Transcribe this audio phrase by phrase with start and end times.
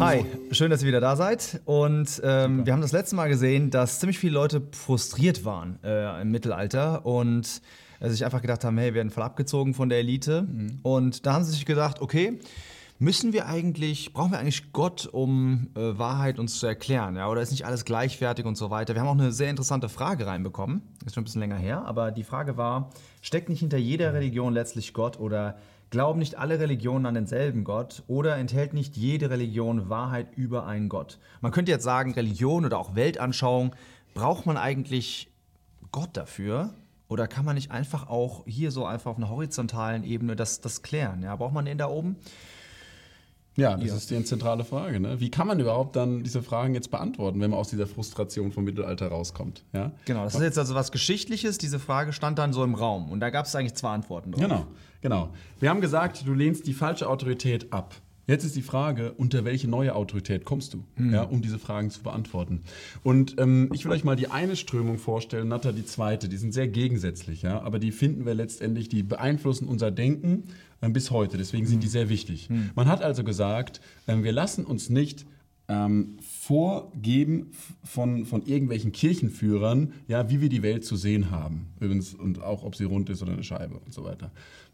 [0.00, 1.60] Hi, schön, dass ihr wieder da seid.
[1.66, 6.22] Und ähm, wir haben das letzte Mal gesehen, dass ziemlich viele Leute frustriert waren äh,
[6.22, 7.60] im Mittelalter und
[8.00, 10.40] äh, sich einfach gedacht haben, hey, wir werden voll abgezogen von der Elite.
[10.40, 10.78] Mhm.
[10.82, 12.38] Und da haben sie sich gedacht, okay,
[12.98, 17.16] müssen wir eigentlich, brauchen wir eigentlich Gott, um äh, Wahrheit uns zu erklären?
[17.16, 17.28] Ja?
[17.28, 18.94] Oder ist nicht alles gleichwertig und so weiter?
[18.94, 20.80] Wir haben auch eine sehr interessante Frage reinbekommen.
[21.04, 22.88] Ist schon ein bisschen länger her, aber die Frage war,
[23.20, 25.58] steckt nicht hinter jeder Religion letztlich Gott oder
[25.90, 30.88] Glauben nicht alle Religionen an denselben Gott oder enthält nicht jede Religion Wahrheit über einen
[30.88, 31.18] Gott?
[31.40, 33.74] Man könnte jetzt sagen, Religion oder auch Weltanschauung,
[34.14, 35.32] braucht man eigentlich
[35.90, 36.74] Gott dafür?
[37.08, 40.82] Oder kann man nicht einfach auch hier so einfach auf einer horizontalen Ebene das, das
[40.82, 41.24] klären?
[41.24, 42.16] Ja, braucht man den da oben?
[43.56, 43.96] Ja, das ja.
[43.96, 45.00] ist die zentrale Frage.
[45.00, 45.20] Ne?
[45.20, 48.64] Wie kann man überhaupt dann diese Fragen jetzt beantworten, wenn man aus dieser Frustration vom
[48.64, 49.64] Mittelalter rauskommt?
[49.72, 49.92] Ja?
[50.04, 51.58] Genau, das ist jetzt also was Geschichtliches.
[51.58, 54.40] Diese Frage stand dann so im Raum und da gab es eigentlich zwei Antworten drauf.
[54.40, 54.66] Genau,
[55.00, 55.30] genau.
[55.58, 57.94] Wir haben gesagt, du lehnst die falsche Autorität ab.
[58.30, 61.12] Jetzt ist die Frage, unter welche neue Autorität kommst du, mhm.
[61.12, 62.62] ja, um diese Fragen zu beantworten.
[63.02, 66.28] Und ähm, ich will euch mal die eine Strömung vorstellen, Natter die zweite.
[66.28, 70.44] Die sind sehr gegensätzlich, ja, aber die finden wir letztendlich, die beeinflussen unser Denken
[70.80, 71.38] äh, bis heute.
[71.38, 71.92] Deswegen sind die hm.
[71.92, 72.48] sehr wichtig.
[72.48, 72.70] Mhm.
[72.76, 75.26] Man hat also gesagt, äh, wir lassen uns nicht
[75.66, 76.18] ähm,
[76.50, 77.52] vorgeben
[77.84, 81.68] von, von irgendwelchen Kirchenführern, ja, wie wir die Welt zu sehen haben.
[81.78, 84.32] Übrigens, und auch ob sie rund ist oder eine Scheibe und so weiter.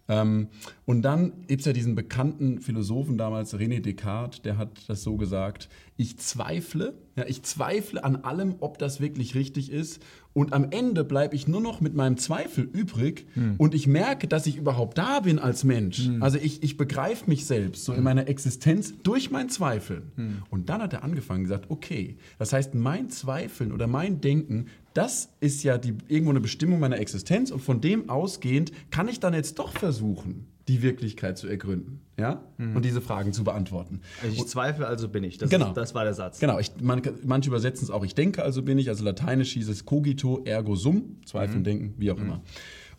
[0.09, 0.49] Ähm,
[0.85, 5.17] und dann gibt es ja diesen bekannten Philosophen damals, René Descartes, der hat das so
[5.17, 10.03] gesagt, ich zweifle, ja, ich zweifle an allem, ob das wirklich richtig ist.
[10.35, 13.55] Und am Ende bleibe ich nur noch mit meinem Zweifel übrig hm.
[13.57, 16.05] und ich merke, dass ich überhaupt da bin als Mensch.
[16.05, 16.23] Hm.
[16.23, 17.99] Also ich, ich begreife mich selbst so hm.
[17.99, 20.13] in meiner Existenz durch mein Zweifeln.
[20.17, 20.43] Hm.
[20.51, 25.31] Und dann hat er angefangen gesagt, okay, das heißt, mein Zweifeln oder mein Denken, das
[25.41, 29.35] ist ja die, irgendwo eine Bestimmung meiner Existenz und von dem ausgehend kann ich dann
[29.35, 32.43] jetzt doch versuchen, die Wirklichkeit zu ergründen ja?
[32.59, 32.77] Mhm.
[32.77, 34.01] und diese Fragen zu beantworten.
[34.23, 35.39] Also ich zweifle, also bin ich.
[35.39, 35.69] Das, genau.
[35.69, 36.41] Ist, das war der Satz.
[36.41, 38.89] Genau, ich, man, manche übersetzen es auch, ich denke, also bin ich.
[38.89, 41.65] Also lateinisch hieß es cogito ergo sum, zweifeln, mhm.
[41.65, 42.25] denken, wie auch mhm.
[42.25, 42.43] immer.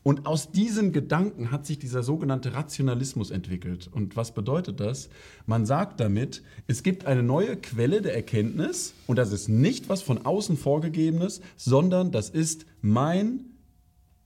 [0.07, 3.89] Und aus diesen Gedanken hat sich dieser sogenannte Rationalismus entwickelt.
[3.91, 5.09] Und was bedeutet das?
[5.45, 10.01] Man sagt damit, es gibt eine neue Quelle der Erkenntnis und das ist nicht was
[10.01, 13.56] von außen vorgegebenes, sondern das ist mein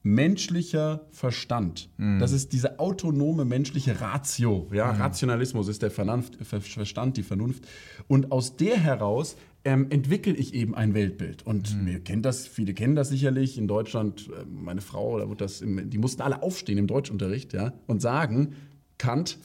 [0.03, 1.89] menschlicher Verstand.
[1.97, 2.19] Mhm.
[2.19, 4.67] Das ist diese autonome menschliche Ratio.
[4.73, 4.93] Ja?
[4.93, 5.01] Mhm.
[5.01, 7.67] Rationalismus ist der Vernunft, Verstand, die Vernunft.
[8.07, 11.45] Und aus der heraus ähm, entwickle ich eben ein Weltbild.
[11.45, 11.85] Und mhm.
[11.85, 13.57] wir kennen das, viele kennen das sicherlich.
[13.57, 17.53] In Deutschland, äh, meine Frau, da wird das im, die mussten alle aufstehen im Deutschunterricht
[17.53, 18.55] ja, und sagen,
[18.97, 19.37] Kant,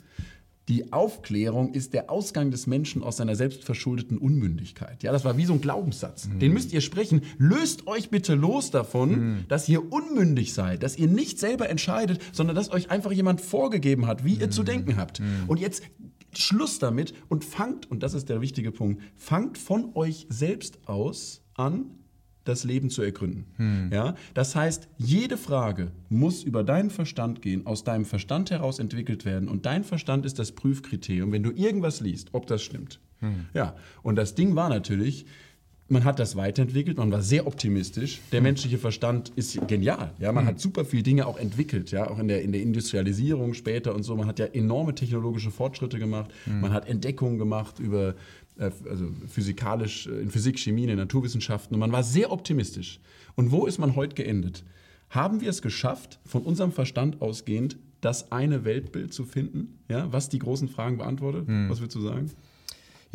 [0.68, 5.02] die Aufklärung ist der Ausgang des Menschen aus seiner selbstverschuldeten Unmündigkeit.
[5.02, 6.26] Ja, das war wie so ein Glaubenssatz.
[6.26, 6.40] Mhm.
[6.40, 7.22] Den müsst ihr sprechen.
[7.38, 9.44] Löst euch bitte los davon, mhm.
[9.48, 14.06] dass ihr unmündig seid, dass ihr nicht selber entscheidet, sondern dass euch einfach jemand vorgegeben
[14.06, 14.40] hat, wie mhm.
[14.40, 14.66] ihr zu mhm.
[14.66, 15.20] denken habt.
[15.20, 15.44] Mhm.
[15.46, 15.84] Und jetzt
[16.34, 21.42] Schluss damit und fangt, und das ist der wichtige Punkt, fangt von euch selbst aus
[21.54, 21.90] an,
[22.48, 23.44] das Leben zu ergründen.
[23.56, 23.90] Hm.
[23.92, 24.14] Ja?
[24.34, 29.48] Das heißt, jede Frage muss über deinen Verstand gehen, aus deinem Verstand heraus entwickelt werden.
[29.48, 33.00] Und dein Verstand ist das Prüfkriterium, wenn du irgendwas liest, ob das stimmt.
[33.20, 33.46] Hm.
[33.54, 35.26] Ja, und das Ding war natürlich,
[35.88, 38.20] man hat das weiterentwickelt, man war sehr optimistisch.
[38.32, 38.44] Der hm.
[38.44, 40.12] menschliche Verstand ist genial.
[40.18, 40.48] Ja, man hm.
[40.48, 44.02] hat super viele Dinge auch entwickelt, ja, auch in der, in der Industrialisierung später und
[44.02, 44.16] so.
[44.16, 46.30] Man hat ja enorme technologische Fortschritte gemacht.
[46.44, 46.60] Hm.
[46.60, 48.14] Man hat Entdeckungen gemacht über
[48.58, 51.74] äh, also physikalisch, äh, in Physik, Chemie, in den Naturwissenschaften.
[51.74, 53.00] Und man war sehr optimistisch.
[53.36, 54.64] Und wo ist man heute geendet?
[55.10, 60.28] Haben wir es geschafft, von unserem Verstand ausgehend, das eine Weltbild zu finden, ja, was
[60.28, 61.46] die großen Fragen beantwortet?
[61.46, 61.70] Hm.
[61.70, 62.30] Was würdest du sagen?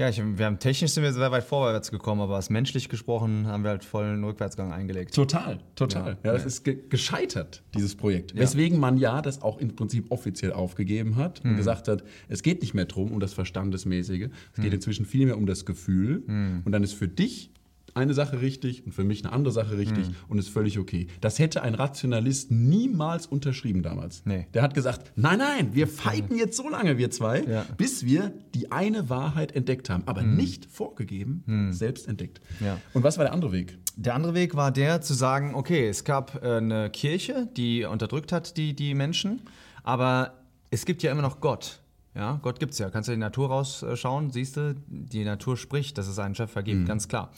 [0.01, 3.45] Ja, ich, wir haben technisch sind wir sehr weit vorwärts gekommen, aber als menschlich gesprochen
[3.45, 5.13] haben wir halt vollen Rückwärtsgang eingelegt.
[5.13, 6.17] Total, total.
[6.23, 6.47] Ja, ja das ja.
[6.47, 8.35] ist ge gescheitert, dieses Projekt.
[8.35, 11.57] Weswegen man ja das auch im Prinzip offiziell aufgegeben hat und mhm.
[11.57, 14.63] gesagt hat, es geht nicht mehr darum, um das Verstandesmäßige, es mhm.
[14.63, 16.23] geht inzwischen viel mehr um das Gefühl.
[16.25, 16.61] Mhm.
[16.65, 17.51] Und dann ist für dich
[17.95, 20.15] eine Sache richtig und für mich eine andere Sache richtig mhm.
[20.27, 21.07] und ist völlig okay.
[21.21, 24.23] Das hätte ein Rationalist niemals unterschrieben damals.
[24.25, 24.47] Nee.
[24.53, 27.65] Der hat gesagt, nein, nein, wir fighten jetzt so lange, wir zwei, ja.
[27.77, 30.35] bis wir die eine Wahrheit entdeckt haben, aber mhm.
[30.35, 31.73] nicht vorgegeben, mhm.
[31.73, 32.41] selbst entdeckt.
[32.59, 32.77] Ja.
[32.93, 33.77] Und was war der andere Weg?
[33.95, 38.31] Der andere Weg war der, zu sagen, okay, es gab äh, eine Kirche, die unterdrückt
[38.31, 39.41] hat die, die Menschen,
[39.83, 40.33] aber
[40.69, 41.81] es gibt ja immer noch Gott.
[42.15, 42.89] Ja, Gott gibt es ja.
[42.89, 46.81] Kannst du die Natur rausschauen, siehst du, die Natur spricht, dass es einen Schöpfer gibt,
[46.81, 46.85] mhm.
[46.85, 47.31] ganz klar.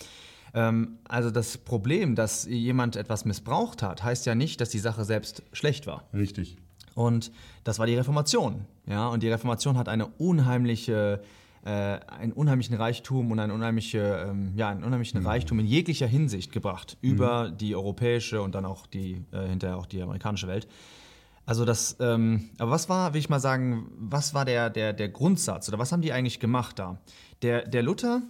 [0.53, 5.05] Ähm, also das Problem, dass jemand etwas missbraucht hat, heißt ja nicht, dass die Sache
[5.05, 6.03] selbst schlecht war.
[6.13, 6.57] Richtig.
[6.95, 7.31] Und
[7.63, 8.65] das war die Reformation.
[8.85, 11.21] Ja, und die Reformation hat eine unheimliche
[11.65, 15.27] äh, einen unheimlichen Reichtum und einen, unheimliche, ähm, ja, einen unheimlichen mhm.
[15.27, 17.57] Reichtum in jeglicher Hinsicht gebracht über mhm.
[17.57, 20.67] die europäische und dann auch die, äh, hinterher auch die amerikanische Welt.
[21.45, 25.09] Also das, ähm, aber was war, will ich mal sagen, was war der, der, der
[25.09, 26.97] Grundsatz oder was haben die eigentlich gemacht da?
[27.41, 28.21] Der, der Luther,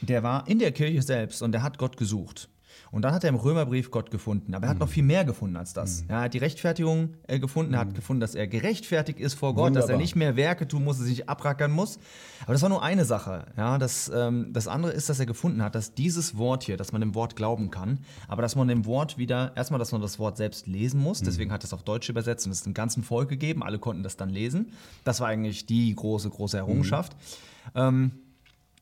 [0.00, 2.48] der war in der Kirche selbst und der hat Gott gesucht.
[2.90, 4.54] Und dann hat er im Römerbrief Gott gefunden.
[4.54, 6.02] Aber er hat noch viel mehr gefunden als das.
[6.02, 6.10] Mhm.
[6.10, 9.74] Er hat die Rechtfertigung äh, gefunden, er hat gefunden, dass er gerechtfertigt ist vor Gott,
[9.74, 10.00] dass er Wunderbar.
[10.00, 11.98] nicht mehr Werke tun muss, sich abrackern muss.
[12.44, 13.46] Aber das war nur eine Sache.
[13.56, 16.92] Ja, das, ähm, das andere ist, dass er gefunden hat, dass dieses Wort hier, dass
[16.92, 17.98] man dem Wort glauben kann,
[18.28, 21.20] aber dass man dem Wort wieder, erstmal, dass man das Wort selbst lesen muss.
[21.20, 23.62] Deswegen hat er es auf Deutsch übersetzt und es dem ganzen Volk gegeben.
[23.62, 24.72] Alle konnten das dann lesen.
[25.04, 27.16] Das war eigentlich die große, große Errungenschaft.
[27.74, 28.12] Ähm,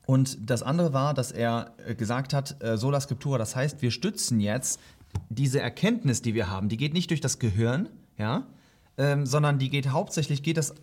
[0.07, 3.91] und das andere war, dass er äh, gesagt hat, äh, sola scriptura, das heißt, wir
[3.91, 4.81] stützen jetzt
[5.29, 8.47] diese Erkenntnis, die wir haben, die geht nicht durch das Gehirn, ja,
[8.99, 10.75] ähm, sondern die geht hauptsächlich, geht das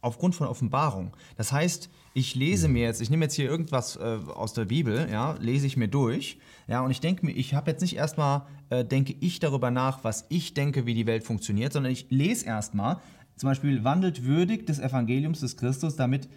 [0.00, 1.16] aufgrund von Offenbarung.
[1.36, 5.08] Das heißt, ich lese mir jetzt, ich nehme jetzt hier irgendwas äh, aus der Bibel,
[5.10, 6.38] ja, lese ich mir durch,
[6.68, 10.04] ja, und ich denke mir, ich habe jetzt nicht erstmal, äh, denke ich darüber nach,
[10.04, 12.98] was ich denke, wie die Welt funktioniert, sondern ich lese erstmal,
[13.36, 16.28] zum Beispiel, wandelt würdig des Evangeliums des Christus, damit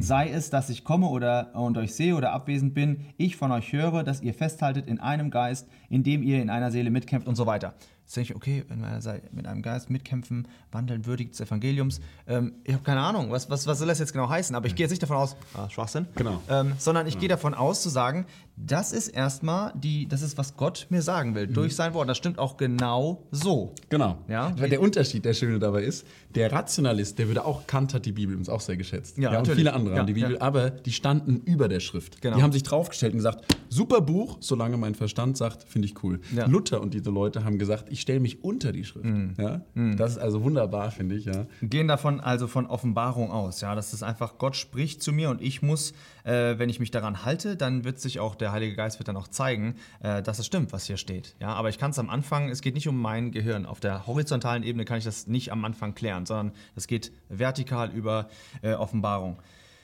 [0.00, 3.72] Sei es, dass ich komme oder und euch sehe oder abwesend bin, ich von euch
[3.72, 7.36] höre, dass ihr festhaltet in einem Geist, in dem ihr in einer Seele mitkämpft und
[7.36, 7.74] so weiter.
[8.16, 12.00] Ich, okay, wenn sei- mit einem Geist mitkämpfen, wandeln würdig des Evangeliums.
[12.26, 14.74] Ähm, ich habe keine Ahnung, was, was, was soll das jetzt genau heißen, aber ich
[14.74, 16.40] gehe jetzt nicht davon aus, ah, Schwachsinn, Genau.
[16.48, 18.24] ähm, sondern ich gehe davon aus zu sagen,
[18.66, 22.08] das ist erstmal die, das ist, was Gott mir sagen will, durch sein Wort.
[22.08, 23.74] Das stimmt auch genau so.
[23.88, 24.18] Genau.
[24.28, 24.50] Ja.
[24.50, 28.32] Der Unterschied, der schöne dabei ist, der Rationalist, der würde auch, Kant hat die Bibel
[28.32, 29.16] übrigens auch sehr geschätzt.
[29.18, 29.58] Ja, und natürlich.
[29.58, 30.40] viele andere Ja, haben die Bibel, ja.
[30.40, 32.20] aber die standen über der Schrift.
[32.20, 32.36] Genau.
[32.36, 36.20] Die haben sich draufgestellt und gesagt, super Buch, solange mein Verstand sagt, finde ich cool.
[36.34, 36.46] Ja.
[36.46, 39.06] Luther und diese Leute haben gesagt, ich stelle mich unter die Schrift.
[39.06, 39.34] Mhm.
[39.38, 39.62] Ja?
[39.96, 41.24] Das ist also wunderbar, finde ich.
[41.24, 41.46] Ja.
[41.62, 45.42] gehen davon also von Offenbarung aus, ja, das ist einfach Gott spricht zu mir und
[45.42, 45.92] ich muss,
[46.24, 49.16] äh, wenn ich mich daran halte, dann wird sich auch der Heilige Geist wird dann
[49.16, 52.10] auch zeigen, äh, dass es stimmt, was hier steht, ja, aber ich kann es am
[52.10, 55.52] Anfang, es geht nicht um mein Gehirn, auf der horizontalen Ebene kann ich das nicht
[55.52, 58.28] am Anfang klären, sondern es geht vertikal über
[58.62, 59.38] äh, Offenbarung.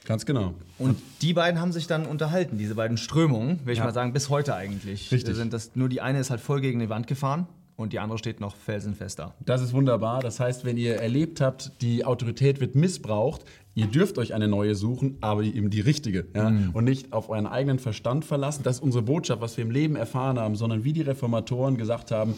[0.07, 0.53] Ganz genau.
[0.79, 3.85] Und die beiden haben sich dann unterhalten, diese beiden Strömungen, will ich Ja.
[3.87, 5.11] mal sagen, bis heute eigentlich.
[5.11, 5.35] Richtig.
[5.35, 8.19] Sind das, nur die eine ist halt voll gegen die Wand gefahren und die andere
[8.19, 9.35] steht noch felsenfest da.
[9.45, 10.21] Das ist wunderbar.
[10.21, 13.45] Das heißt, wenn ihr erlebt habt, die Autorität wird missbraucht,
[13.75, 16.27] ihr dürft euch eine neue suchen, aber eben die richtige.
[16.35, 16.53] Ja?
[16.73, 18.63] Und nicht auf euren eigenen Verstand verlassen.
[18.63, 22.11] Das ist unsere Botschaft, was wir im Leben erfahren haben, sondern wie die Reformatoren gesagt
[22.13, 22.35] haben,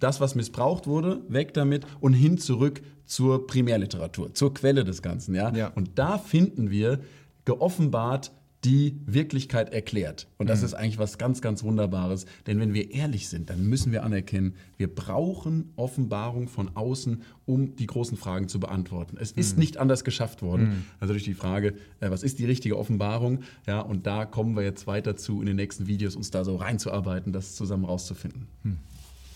[0.00, 5.34] das, was missbraucht wurde, weg damit und hin zurück zur Primärliteratur, zur Quelle des Ganzen.
[5.34, 5.54] Ja?
[5.54, 5.68] Ja.
[5.74, 7.00] Und da finden wir
[7.44, 8.32] geoffenbart
[8.64, 10.28] die Wirklichkeit erklärt.
[10.36, 12.26] Und das ist eigentlich was ganz, ganz Wunderbares.
[12.46, 17.74] Denn wenn wir ehrlich sind, dann müssen wir anerkennen, wir brauchen Offenbarung von außen, um
[17.76, 19.16] die großen Fragen zu beantworten.
[19.18, 20.86] Es ist nicht anders geschafft worden.
[21.00, 23.40] Also durch die Frage, äh, was ist die richtige Offenbarung?
[23.66, 26.56] Ja, und da kommen wir jetzt weiter zu, in den nächsten Videos uns da so
[26.56, 28.46] reinzuarbeiten, das zusammen rauszufinden.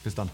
[0.02, 0.28] Bis dann.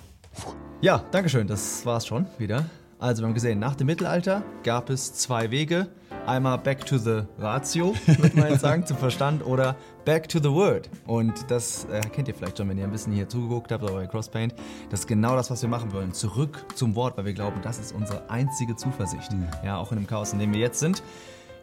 [0.81, 1.46] Ja, Dankeschön.
[1.46, 2.69] Das war's schon wieder.
[2.98, 5.88] Also, wir haben gesehen, nach dem Mittelalter gab es zwei Wege.
[6.26, 9.75] Einmal back to the ratio, würde man jetzt sagen, zum Verstand, oder
[10.05, 10.88] back to the word.
[11.06, 13.94] Und das äh, kennt ihr vielleicht schon, wenn ihr ein bisschen hier zugeguckt habt oder
[13.94, 14.55] bei Crosspaint.
[14.90, 16.12] Das ist genau das, was wir machen wollen.
[16.12, 19.31] Zurück zum Wort, weil wir glauben, das ist unsere einzige Zuversicht.
[19.64, 21.02] Ja, auch in dem Chaos, in dem wir jetzt sind.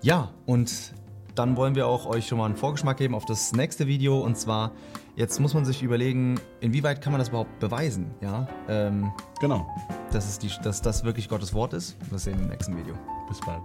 [0.02, 0.94] Ja, und
[1.36, 4.20] dann wollen wir auch euch schon mal einen Vorgeschmack geben auf das nächste Video.
[4.20, 4.72] Und zwar,
[5.16, 8.12] jetzt muss man sich überlegen, inwieweit kann man das überhaupt beweisen?
[8.22, 9.66] Ja, ähm, Genau.
[10.12, 11.96] dass, es die, dass das wirklich Gottes Wort ist.
[12.12, 12.96] Das sehen wir im nächsten Video.
[13.30, 13.62] Bis bald.